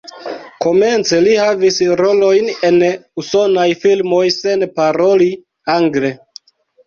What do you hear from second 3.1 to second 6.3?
usonaj filmoj sen paroli angle.